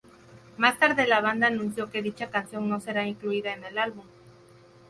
[0.57, 4.07] Más tarde la banda anunció que dicha canción no será incluida en el álbum.